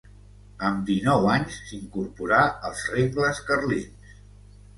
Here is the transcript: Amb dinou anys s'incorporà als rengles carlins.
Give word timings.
Amb 0.69 0.79
dinou 0.87 1.27
anys 1.33 1.57
s'incorporà 1.67 2.41
als 2.71 2.83
rengles 2.95 3.45
carlins. 3.53 4.19